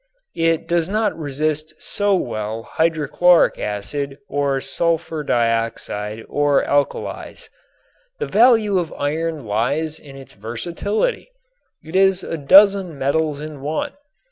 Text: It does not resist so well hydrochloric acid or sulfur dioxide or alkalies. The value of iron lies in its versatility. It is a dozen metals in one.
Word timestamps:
It 0.35 0.67
does 0.67 0.89
not 0.89 1.15
resist 1.15 1.75
so 1.79 2.15
well 2.15 2.63
hydrochloric 2.63 3.59
acid 3.59 4.17
or 4.27 4.59
sulfur 4.59 5.23
dioxide 5.23 6.25
or 6.27 6.63
alkalies. 6.63 7.51
The 8.17 8.25
value 8.25 8.79
of 8.79 8.91
iron 8.93 9.45
lies 9.45 9.99
in 9.99 10.15
its 10.17 10.33
versatility. 10.33 11.29
It 11.83 11.95
is 11.95 12.23
a 12.23 12.35
dozen 12.35 12.97
metals 12.97 13.41
in 13.41 13.61
one. 13.61 13.93